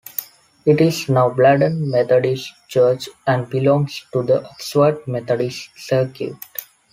[0.65, 6.37] It is now Bladon Methodist Church and belongs to the Oxford Methodist Circuit.